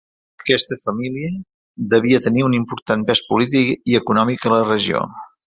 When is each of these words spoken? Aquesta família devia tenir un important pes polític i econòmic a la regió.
Aquesta 0.43 0.77
família 0.87 1.29
devia 1.95 2.21
tenir 2.29 2.45
un 2.47 2.57
important 2.61 3.07
pes 3.11 3.23
polític 3.29 3.93
i 3.93 3.99
econòmic 4.03 4.49
a 4.51 4.57
la 4.59 4.63
regió. 4.67 5.05